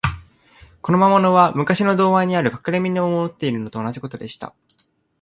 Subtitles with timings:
[0.81, 4.55] この魔物は、むかしの童話にある、かくれみのを持っているのと同じことでした。